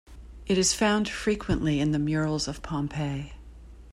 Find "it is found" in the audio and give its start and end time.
0.47-1.07